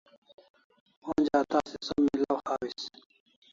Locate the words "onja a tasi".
1.09-1.77